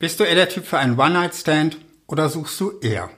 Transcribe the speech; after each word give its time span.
Bist 0.00 0.20
du 0.20 0.24
eher 0.24 0.36
der 0.36 0.48
Typ 0.48 0.64
für 0.64 0.78
einen 0.78 0.96
One-Night-Stand 0.96 1.78
oder 2.06 2.28
suchst 2.28 2.60
du 2.60 2.78
eher 2.78 3.10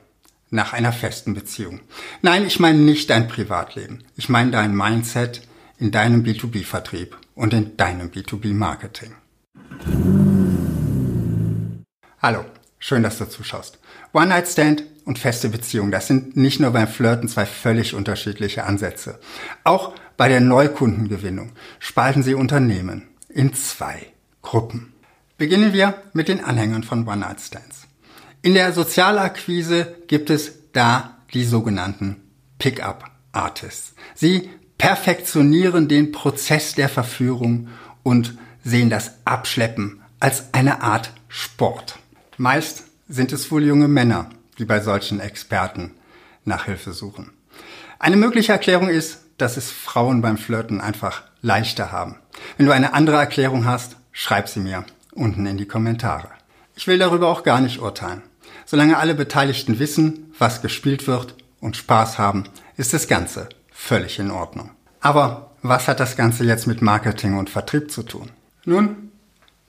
nach 0.49 0.73
einer 0.73 0.93
festen 0.93 1.35
Beziehung? 1.35 1.81
Nein, 2.23 2.47
ich 2.47 2.59
meine 2.59 2.79
nicht 2.79 3.11
dein 3.11 3.29
Privatleben. 3.29 4.03
Ich 4.17 4.31
meine 4.31 4.53
dein 4.53 4.75
Mindset 4.75 5.43
in 5.77 5.91
deinem 5.91 6.23
B2B-Vertrieb 6.23 7.19
und 7.35 7.53
in 7.53 7.77
deinem 7.77 8.09
B2B-Marketing. 8.09 9.15
Hallo, 12.23 12.47
schön, 12.79 13.03
dass 13.03 13.19
du 13.19 13.29
zuschaust. 13.29 13.79
One-Night-Stand 14.15 14.85
und 15.05 15.19
feste 15.19 15.51
Beziehung, 15.51 15.91
das 15.91 16.07
sind 16.07 16.39
nicht 16.39 16.61
nur 16.61 16.71
beim 16.71 16.89
Flirten 16.89 17.29
zwei 17.29 17.45
völlig 17.45 17.93
unterschiedliche 17.93 18.65
Ansätze. 18.65 19.21
Auch 19.65 19.95
bei 20.17 20.31
der 20.31 20.41
Neukundengewinnung 20.41 21.53
spalten 21.79 22.23
sie 22.23 22.35
Unternehmen 22.35 23.07
in 23.29 23.53
zwei 23.53 24.07
Gruppen. 24.41 24.95
Beginnen 25.41 25.73
wir 25.73 25.95
mit 26.13 26.29
den 26.29 26.45
Anhängern 26.45 26.83
von 26.83 27.09
One-Night-Stands. 27.09 27.87
In 28.43 28.53
der 28.53 28.75
Sozialakquise 28.75 29.97
gibt 30.07 30.29
es 30.29 30.53
da 30.75 31.17
die 31.33 31.47
sogenannten 31.47 32.17
Pickup-Artists. 32.59 33.95
Sie 34.15 34.51
perfektionieren 34.77 35.89
den 35.89 36.13
Prozess 36.13 36.75
der 36.75 36.91
Verführung 36.91 37.69
und 38.03 38.37
sehen 38.65 38.91
das 38.91 39.13
Abschleppen 39.25 40.03
als 40.21 40.53
eine 40.53 40.83
Art 40.83 41.11
Sport. 41.29 41.99
Meist 42.37 42.85
sind 43.09 43.33
es 43.33 43.51
wohl 43.51 43.65
junge 43.65 43.89
Männer, 43.89 44.29
die 44.59 44.67
bei 44.67 44.81
solchen 44.81 45.21
Experten 45.21 45.93
nach 46.45 46.67
Hilfe 46.67 46.93
suchen. 46.93 47.31
Eine 47.99 48.17
mögliche 48.17 48.53
Erklärung 48.53 48.91
ist, 48.91 49.23
dass 49.39 49.57
es 49.57 49.71
Frauen 49.71 50.21
beim 50.21 50.37
Flirten 50.37 50.83
einfach 50.83 51.23
leichter 51.41 51.93
haben. 51.93 52.17
Wenn 52.59 52.67
du 52.67 52.73
eine 52.73 52.93
andere 52.93 53.17
Erklärung 53.17 53.65
hast, 53.65 53.97
schreib 54.13 54.47
sie 54.47 54.61
mir 54.61 54.85
unten 55.13 55.47
in 55.47 55.57
die 55.57 55.67
Kommentare. 55.67 56.29
Ich 56.75 56.87
will 56.87 56.99
darüber 56.99 57.29
auch 57.29 57.43
gar 57.43 57.61
nicht 57.61 57.81
urteilen. 57.81 58.23
Solange 58.67 58.99
alle 58.99 59.15
Beteiligten 59.15 59.79
wissen, 59.79 60.33
was 60.39 60.63
gespielt 60.63 61.07
wird 61.07 61.35
und 61.61 61.77
Spaß 61.77 62.19
haben, 62.19 62.45
ist 62.77 62.93
das 62.93 63.09
Ganze 63.09 63.49
völlig 63.73 64.19
in 64.19 64.31
Ordnung. 64.31 64.71
Aber 65.01 65.51
was 65.63 65.89
hat 65.89 66.01
das 66.01 66.17
Ganze 66.17 66.45
jetzt 66.45 66.67
mit 66.67 66.83
Marketing 66.83 67.37
und 67.39 67.51
Vertrieb 67.51 67.91
zu 67.91 68.03
tun? 68.03 68.31
Nun, 68.65 69.11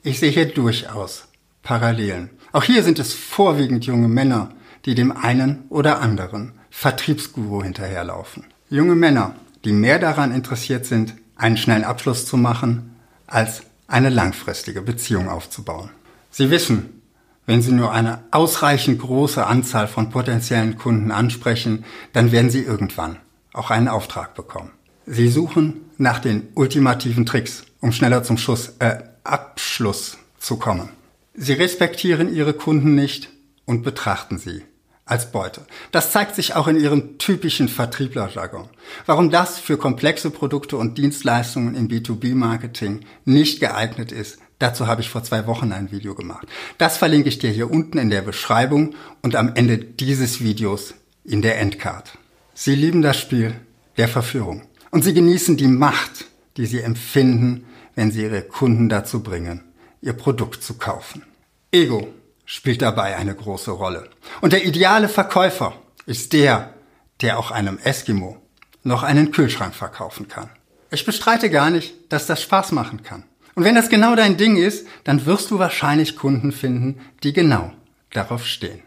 ich 0.04 0.20
sehe 0.20 0.32
hier 0.32 0.54
durchaus 0.54 1.28
Parallelen. 1.64 2.30
Auch 2.52 2.64
hier 2.64 2.84
sind 2.84 3.00
es 3.00 3.14
vorwiegend 3.14 3.86
junge 3.86 4.08
Männer, 4.08 4.50
die 4.86 4.96
dem 4.96 5.12
einen 5.16 5.66
oder 5.70 6.02
anderen 6.02 6.54
Vertriebsguru 6.70 7.64
hinterherlaufen. 7.64 8.46
Junge 8.70 8.96
Männer, 8.96 9.36
die 9.64 9.74
mehr 9.74 10.00
daran 10.00 10.34
interessiert 10.34 10.86
sind, 10.86 11.14
einen 11.36 11.58
schnellen 11.58 11.84
Abschluss 11.84 12.26
zu 12.26 12.38
machen, 12.38 12.96
als 13.28 13.64
eine 13.92 14.10
langfristige 14.10 14.82
Beziehung 14.82 15.30
aufzubauen. 15.30 15.90
Sie 16.30 16.50
wissen, 16.50 17.02
wenn 17.46 17.62
Sie 17.62 17.72
nur 17.72 17.92
eine 17.92 18.24
ausreichend 18.32 19.00
große 19.00 19.46
Anzahl 19.46 19.88
von 19.88 20.10
potenziellen 20.10 20.78
Kunden 20.78 21.12
ansprechen, 21.12 21.86
dann 22.14 22.32
werden 22.32 22.50
Sie 22.50 22.62
irgendwann 22.62 23.18
auch 23.54 23.72
einen 23.72 23.88
Auftrag 23.88 24.36
bekommen. 24.36 24.72
Sie 25.06 25.28
suchen 25.28 25.82
nach 25.98 26.20
den 26.20 26.48
ultimativen 26.56 27.26
Tricks, 27.26 27.64
um 27.82 27.92
schneller 27.92 28.24
zum 28.24 28.38
Schuss, 28.38 28.76
äh, 28.80 29.00
Abschluss 29.24 30.18
zu 30.40 30.58
kommen. 30.58 30.90
Sie 31.34 31.54
respektieren 31.54 32.34
Ihre 32.34 32.54
Kunden 32.54 32.96
nicht 32.96 33.30
und 33.66 33.84
betrachten 33.84 34.38
sie 34.38 34.64
als 35.06 35.32
Beute. 35.32 35.66
Das 35.92 36.12
zeigt 36.12 36.36
sich 36.36 36.56
auch 36.56 36.68
in 36.68 36.80
ihrem 36.80 37.18
typischen 37.18 37.68
Vertrieblerjargon. 37.68 38.70
Warum 39.06 39.30
das 39.30 39.60
für 39.60 39.78
komplexe 39.78 40.30
Produkte 40.30 40.78
und 40.78 40.98
Dienstleistungen 40.98 41.76
im 41.76 41.90
B2B-Marketing 41.90 43.02
nicht 43.26 43.60
geeignet 43.60 44.12
ist, 44.12 44.40
dazu 44.60 44.88
habe 44.88 45.02
ich 45.02 45.10
vor 45.10 45.24
zwei 45.24 45.48
Wochen 45.48 45.72
ein 45.72 45.92
Video 45.92 46.16
gemacht. 46.16 46.48
Das 46.78 46.98
verlinke 46.98 47.30
ich 47.30 47.40
dir 47.40 47.50
hier 47.50 47.72
unten 47.72 47.98
in 47.98 48.10
der 48.10 48.22
Beschreibung 48.22 48.96
und 49.22 49.36
am 49.36 49.56
Ende 49.56 49.78
dieses 49.78 50.42
Videos 50.42 50.94
in 51.24 51.42
der 51.42 51.60
Endcard. 51.60 52.18
Sie 52.54 52.76
lieben 52.76 53.02
das 53.02 53.18
Spiel 53.18 53.56
der 53.98 54.08
Verführung 54.08 54.64
und 54.92 55.04
sie 55.04 55.14
genießen 55.14 55.58
die 55.58 55.68
Macht, 55.68 56.26
die 56.58 56.66
sie 56.66 56.82
empfinden, 56.82 57.66
wenn 57.96 58.12
sie 58.12 58.24
ihre 58.24 58.42
Kunden 58.44 58.88
dazu 58.88 59.24
bringen, 59.24 59.64
ihr 60.02 60.14
Produkt 60.14 60.64
zu 60.64 60.76
kaufen. 60.76 61.24
Ego 61.72 62.08
spielt 62.52 62.82
dabei 62.82 63.16
eine 63.16 63.34
große 63.34 63.72
Rolle. 63.72 64.10
Und 64.42 64.52
der 64.52 64.66
ideale 64.66 65.08
Verkäufer 65.08 65.74
ist 66.06 66.34
der, 66.34 66.74
der 67.22 67.40
auch 67.40 67.50
einem 67.50 67.78
Eskimo 67.78 68.42
noch 68.84 69.04
einen 69.04 69.32
Kühlschrank 69.32 69.74
verkaufen 69.74 70.28
kann. 70.28 70.50
Ich 70.92 71.06
bestreite 71.06 71.50
gar 71.50 71.70
nicht, 71.70 71.94
dass 72.10 72.28
das 72.28 72.42
Spaß 72.42 72.74
machen 72.74 73.04
kann. 73.04 73.24
Und 73.56 73.64
wenn 73.64 73.76
das 73.76 73.88
genau 73.88 74.18
dein 74.18 74.36
Ding 74.36 74.58
ist, 74.58 74.86
dann 75.06 75.26
wirst 75.26 75.50
du 75.50 75.60
wahrscheinlich 75.60 76.18
Kunden 76.18 76.52
finden, 76.52 77.00
die 77.24 77.32
genau 77.32 77.72
darauf 78.12 78.46
stehen. 78.46 78.82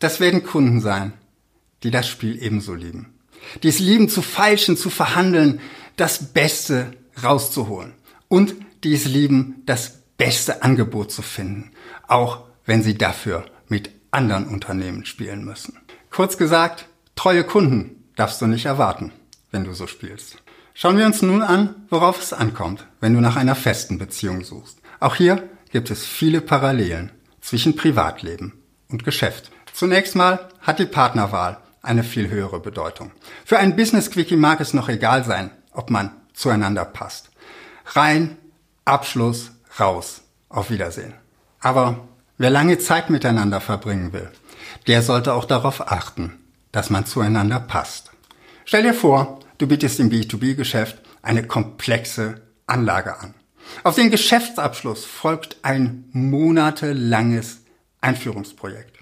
Das 0.00 0.18
werden 0.18 0.42
Kunden 0.42 0.80
sein, 0.80 1.12
die 1.84 1.92
das 1.92 2.08
Spiel 2.08 2.42
ebenso 2.42 2.74
lieben. 2.74 3.14
Die 3.62 3.68
es 3.68 3.78
lieben 3.78 4.08
zu 4.08 4.22
feilschen, 4.22 4.76
zu 4.76 4.90
verhandeln, 4.90 5.60
das 5.96 6.32
Beste 6.32 6.92
rauszuholen. 7.22 7.92
Und 8.26 8.56
die 8.82 8.92
es 8.92 9.04
lieben, 9.04 9.62
das 9.66 10.00
beste 10.18 10.64
Angebot 10.64 11.12
zu 11.12 11.22
finden. 11.22 11.70
Auch 12.08 12.42
wenn 12.64 12.82
sie 12.82 12.96
dafür 12.96 13.44
mit 13.68 13.90
anderen 14.10 14.46
Unternehmen 14.46 15.04
spielen 15.06 15.44
müssen. 15.44 15.78
Kurz 16.10 16.36
gesagt, 16.38 16.86
treue 17.16 17.44
Kunden 17.44 18.04
darfst 18.16 18.40
du 18.40 18.46
nicht 18.46 18.66
erwarten, 18.66 19.12
wenn 19.50 19.64
du 19.64 19.72
so 19.72 19.86
spielst. 19.86 20.36
Schauen 20.72 20.98
wir 20.98 21.06
uns 21.06 21.22
nun 21.22 21.42
an, 21.42 21.86
worauf 21.88 22.20
es 22.20 22.32
ankommt, 22.32 22.86
wenn 23.00 23.14
du 23.14 23.20
nach 23.20 23.36
einer 23.36 23.54
festen 23.54 23.98
Beziehung 23.98 24.44
suchst. 24.44 24.78
Auch 25.00 25.16
hier 25.16 25.48
gibt 25.70 25.90
es 25.90 26.04
viele 26.04 26.40
Parallelen 26.40 27.12
zwischen 27.40 27.76
Privatleben 27.76 28.54
und 28.88 29.04
Geschäft. 29.04 29.50
Zunächst 29.72 30.16
mal 30.16 30.48
hat 30.60 30.78
die 30.78 30.86
Partnerwahl 30.86 31.58
eine 31.82 32.02
viel 32.02 32.30
höhere 32.30 32.60
Bedeutung. 32.60 33.10
Für 33.44 33.58
einen 33.58 33.76
Business-Quickie 33.76 34.36
mag 34.36 34.60
es 34.60 34.72
noch 34.74 34.88
egal 34.88 35.24
sein, 35.24 35.50
ob 35.72 35.90
man 35.90 36.12
zueinander 36.32 36.84
passt. 36.84 37.30
Rein, 37.86 38.36
Abschluss, 38.84 39.52
raus. 39.78 40.22
Auf 40.48 40.70
Wiedersehen. 40.70 41.14
Aber 41.60 42.06
Wer 42.36 42.50
lange 42.50 42.78
Zeit 42.78 43.10
miteinander 43.10 43.60
verbringen 43.60 44.12
will, 44.12 44.28
der 44.88 45.02
sollte 45.02 45.34
auch 45.34 45.44
darauf 45.44 45.92
achten, 45.92 46.32
dass 46.72 46.90
man 46.90 47.06
zueinander 47.06 47.60
passt. 47.60 48.10
Stell 48.64 48.82
dir 48.82 48.94
vor, 48.94 49.38
du 49.58 49.68
bietest 49.68 50.00
im 50.00 50.10
B2B-Geschäft 50.10 50.98
eine 51.22 51.46
komplexe 51.46 52.42
Anlage 52.66 53.20
an. 53.20 53.34
Auf 53.84 53.94
den 53.94 54.10
Geschäftsabschluss 54.10 55.04
folgt 55.04 55.58
ein 55.62 56.06
monatelanges 56.10 57.60
Einführungsprojekt. 58.00 58.98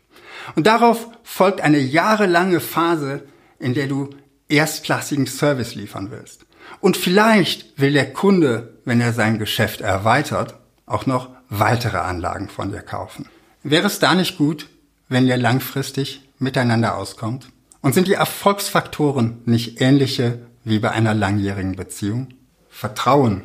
Und 0.54 0.66
darauf 0.66 1.08
folgt 1.22 1.62
eine 1.62 1.78
jahrelange 1.78 2.60
Phase, 2.60 3.22
in 3.58 3.72
der 3.72 3.86
du 3.86 4.10
erstklassigen 4.48 5.26
Service 5.26 5.74
liefern 5.74 6.10
willst. 6.10 6.44
Und 6.80 6.96
vielleicht 6.96 7.80
will 7.80 7.94
der 7.94 8.12
Kunde, 8.12 8.78
wenn 8.84 9.00
er 9.00 9.12
sein 9.12 9.38
Geschäft 9.38 9.80
erweitert, 9.80 10.58
auch 10.92 11.06
noch 11.06 11.30
weitere 11.48 11.98
Anlagen 11.98 12.48
von 12.48 12.70
dir 12.70 12.82
kaufen. 12.82 13.26
Wäre 13.62 13.86
es 13.86 13.98
da 13.98 14.14
nicht 14.14 14.38
gut, 14.38 14.68
wenn 15.08 15.26
ihr 15.26 15.36
langfristig 15.36 16.28
miteinander 16.38 16.96
auskommt? 16.96 17.48
Und 17.80 17.94
sind 17.94 18.08
die 18.08 18.14
Erfolgsfaktoren 18.14 19.42
nicht 19.44 19.80
ähnliche 19.80 20.38
wie 20.64 20.78
bei 20.78 20.90
einer 20.90 21.14
langjährigen 21.14 21.76
Beziehung? 21.76 22.28
Vertrauen 22.70 23.42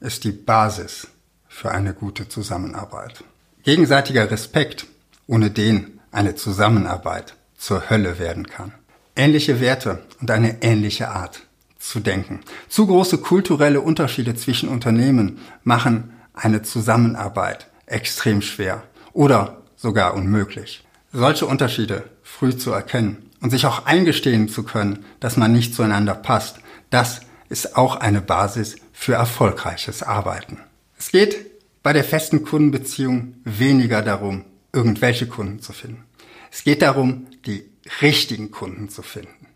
ist 0.00 0.24
die 0.24 0.32
Basis 0.32 1.08
für 1.48 1.70
eine 1.70 1.94
gute 1.94 2.28
Zusammenarbeit. 2.28 3.24
Gegenseitiger 3.62 4.30
Respekt, 4.30 4.86
ohne 5.26 5.50
den 5.50 6.00
eine 6.10 6.34
Zusammenarbeit 6.34 7.34
zur 7.56 7.88
Hölle 7.90 8.18
werden 8.18 8.46
kann. 8.46 8.72
Ähnliche 9.16 9.60
Werte 9.60 10.02
und 10.20 10.30
eine 10.30 10.62
ähnliche 10.62 11.08
Art 11.10 11.42
zu 11.78 12.00
denken. 12.00 12.40
Zu 12.68 12.86
große 12.86 13.18
kulturelle 13.18 13.80
Unterschiede 13.80 14.34
zwischen 14.34 14.68
Unternehmen 14.68 15.38
machen 15.62 16.13
eine 16.34 16.62
Zusammenarbeit 16.62 17.68
extrem 17.86 18.42
schwer 18.42 18.82
oder 19.12 19.62
sogar 19.76 20.14
unmöglich. 20.14 20.84
Solche 21.12 21.46
Unterschiede 21.46 22.04
früh 22.22 22.56
zu 22.56 22.72
erkennen 22.72 23.30
und 23.40 23.50
sich 23.50 23.66
auch 23.66 23.86
eingestehen 23.86 24.48
zu 24.48 24.64
können, 24.64 25.04
dass 25.20 25.36
man 25.36 25.52
nicht 25.52 25.74
zueinander 25.74 26.14
passt, 26.14 26.58
das 26.90 27.20
ist 27.48 27.76
auch 27.76 27.96
eine 27.96 28.20
Basis 28.20 28.76
für 28.92 29.14
erfolgreiches 29.14 30.02
Arbeiten. 30.02 30.58
Es 30.98 31.10
geht 31.10 31.36
bei 31.82 31.92
der 31.92 32.04
festen 32.04 32.44
Kundenbeziehung 32.44 33.34
weniger 33.44 34.02
darum, 34.02 34.44
irgendwelche 34.72 35.26
Kunden 35.26 35.60
zu 35.60 35.72
finden. 35.72 36.04
Es 36.50 36.64
geht 36.64 36.82
darum, 36.82 37.26
die 37.46 37.68
richtigen 38.00 38.50
Kunden 38.50 38.88
zu 38.88 39.02
finden. 39.02 39.46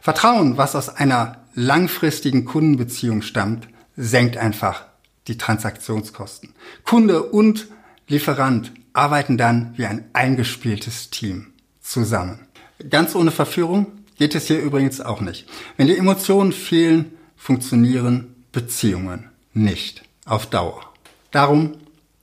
Vertrauen, 0.00 0.58
was 0.58 0.76
aus 0.76 0.88
einer 0.88 1.44
langfristigen 1.54 2.44
Kundenbeziehung 2.44 3.22
stammt, 3.22 3.68
senkt 3.96 4.36
einfach 4.36 4.84
die 5.28 5.38
Transaktionskosten. 5.38 6.54
Kunde 6.84 7.22
und 7.22 7.68
Lieferant 8.08 8.72
arbeiten 8.94 9.36
dann 9.36 9.74
wie 9.76 9.84
ein 9.84 10.06
eingespieltes 10.14 11.10
Team 11.10 11.48
zusammen. 11.80 12.40
Ganz 12.88 13.14
ohne 13.14 13.30
Verführung 13.30 13.86
geht 14.16 14.34
es 14.34 14.46
hier 14.46 14.60
übrigens 14.60 15.00
auch 15.00 15.20
nicht. 15.20 15.46
Wenn 15.76 15.88
die 15.88 15.98
Emotionen 15.98 16.52
fehlen, 16.52 17.12
funktionieren 17.36 18.34
Beziehungen 18.50 19.28
nicht 19.52 20.02
auf 20.24 20.46
Dauer. 20.46 20.80
Darum 21.30 21.74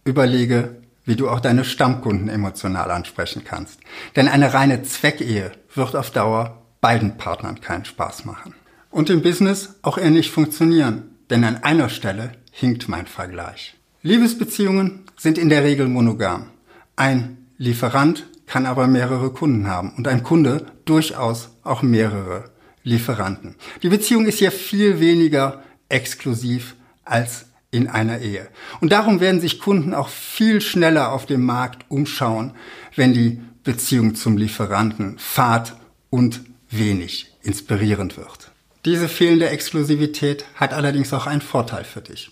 überlege, 0.03 0.81
wie 1.05 1.15
du 1.15 1.29
auch 1.29 1.39
deine 1.39 1.63
Stammkunden 1.63 2.29
emotional 2.29 2.89
ansprechen 2.89 3.43
kannst. 3.45 3.79
Denn 4.15 4.27
eine 4.27 4.53
reine 4.53 4.81
Zweckehe 4.83 5.51
wird 5.73 5.95
auf 5.95 6.09
Dauer 6.09 6.63
beiden 6.81 7.17
Partnern 7.17 7.61
keinen 7.61 7.85
Spaß 7.85 8.25
machen. 8.25 8.55
Und 8.89 9.09
im 9.09 9.21
Business 9.21 9.75
auch 9.81 9.97
ähnlich 9.97 10.31
funktionieren, 10.31 11.15
denn 11.29 11.43
an 11.43 11.63
einer 11.63 11.89
Stelle 11.89 12.31
hinkt 12.57 12.87
mein 12.87 13.05
Vergleich. 13.05 13.75
Liebesbeziehungen 14.01 15.03
sind 15.17 15.37
in 15.37 15.49
der 15.49 15.65
Regel 15.65 15.89
monogam. 15.89 16.51
Ein 16.95 17.37
Lieferant 17.57 18.27
kann 18.45 18.65
aber 18.65 18.87
mehrere 18.87 19.31
Kunden 19.31 19.67
haben 19.67 19.93
und 19.97 20.07
ein 20.07 20.23
Kunde 20.23 20.67
durchaus 20.85 21.49
auch 21.63 21.81
mehrere 21.81 22.51
Lieferanten. 22.83 23.55
Die 23.83 23.89
Beziehung 23.89 24.25
ist 24.25 24.39
hier 24.39 24.53
viel 24.53 25.01
weniger 25.01 25.63
exklusiv 25.89 26.75
als 27.03 27.47
in 27.71 27.89
einer 27.89 28.19
Ehe. 28.19 28.47
Und 28.79 28.93
darum 28.93 29.19
werden 29.19 29.41
sich 29.41 29.59
Kunden 29.59 29.93
auch 29.93 30.07
viel 30.07 30.61
schneller 30.61 31.11
auf 31.11 31.25
dem 31.25 31.43
Markt 31.43 31.85
umschauen, 31.89 32.53
wenn 32.95 33.13
die 33.13 33.41
Beziehung 33.65 34.15
zum 34.15 34.37
Lieferanten 34.37 35.17
fad 35.17 35.75
und 36.09 36.41
wenig 36.69 37.33
inspirierend 37.41 38.15
wird. 38.15 38.51
Diese 38.85 39.09
fehlende 39.09 39.49
Exklusivität 39.49 40.45
hat 40.55 40.71
allerdings 40.71 41.11
auch 41.11 41.25
einen 41.25 41.41
Vorteil 41.41 41.83
für 41.83 42.01
dich. 42.01 42.31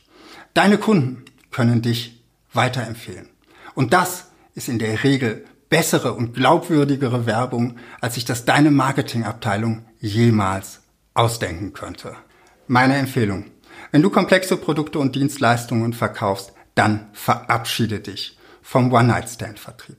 Deine 0.53 0.77
Kunden 0.77 1.25
können 1.51 1.81
dich 1.81 2.23
weiterempfehlen. 2.53 3.29
Und 3.73 3.93
das 3.93 4.27
ist 4.53 4.69
in 4.69 4.77
der 4.77 5.03
Regel 5.03 5.45
bessere 5.69 6.13
und 6.13 6.35
glaubwürdigere 6.35 7.25
Werbung, 7.25 7.77
als 7.99 8.13
sich 8.13 8.25
das 8.25 8.45
deine 8.45 8.69
Marketingabteilung 8.69 9.85
jemals 9.99 10.81
ausdenken 11.15 11.73
könnte. 11.73 12.15
Meine 12.67 12.95
Empfehlung. 12.97 13.45
Wenn 13.91 14.03
du 14.03 14.11
komplexe 14.11 14.57
Produkte 14.57 14.99
und 14.99 15.15
Dienstleistungen 15.15 15.93
verkaufst, 15.93 16.53
dann 16.75 17.07
verabschiede 17.13 17.99
dich 17.99 18.37
vom 18.61 18.93
One-Night-Stand-Vertrieb. 18.93 19.97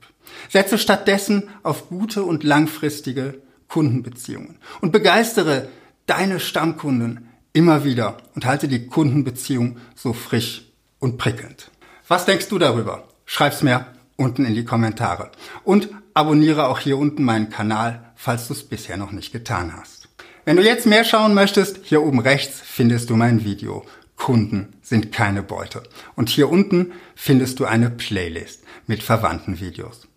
Setze 0.49 0.77
stattdessen 0.77 1.49
auf 1.63 1.89
gute 1.89 2.23
und 2.23 2.43
langfristige 2.43 3.41
Kundenbeziehungen 3.67 4.57
und 4.79 4.91
begeistere 4.91 5.67
deine 6.05 6.39
Stammkunden 6.39 7.24
immer 7.55 7.85
wieder 7.85 8.17
und 8.35 8.45
halte 8.45 8.67
die 8.67 8.87
Kundenbeziehung 8.87 9.77
so 9.95 10.13
frisch 10.13 10.63
und 10.99 11.17
prickelnd. 11.17 11.71
Was 12.07 12.25
denkst 12.25 12.49
du 12.49 12.59
darüber? 12.59 13.07
Schreib's 13.25 13.63
mir 13.63 13.87
unten 14.17 14.45
in 14.45 14.53
die 14.53 14.65
Kommentare 14.65 15.31
und 15.63 15.89
abonniere 16.13 16.67
auch 16.67 16.79
hier 16.79 16.97
unten 16.97 17.23
meinen 17.23 17.49
Kanal, 17.49 18.13
falls 18.15 18.47
du 18.47 18.53
es 18.53 18.63
bisher 18.63 18.97
noch 18.97 19.11
nicht 19.11 19.31
getan 19.31 19.73
hast. 19.75 20.09
Wenn 20.43 20.57
du 20.57 20.63
jetzt 20.63 20.85
mehr 20.85 21.03
schauen 21.03 21.33
möchtest, 21.33 21.79
hier 21.83 22.03
oben 22.03 22.19
rechts 22.19 22.61
findest 22.61 23.09
du 23.09 23.15
mein 23.15 23.43
Video. 23.43 23.85
Kunden 24.15 24.73
sind 24.81 25.11
keine 25.11 25.41
Beute. 25.41 25.83
Und 26.15 26.29
hier 26.29 26.49
unten 26.49 26.91
findest 27.15 27.59
du 27.59 27.65
eine 27.65 27.89
Playlist 27.89 28.63
mit 28.85 29.01
verwandten 29.01 29.59
Videos. 29.59 30.07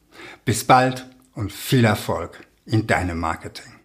Bis 0.44 0.64
bald 0.64 1.06
und 1.34 1.52
viel 1.52 1.84
Erfolg 1.84 2.46
in 2.66 2.86
deinem 2.86 3.18
Marketing. 3.18 3.72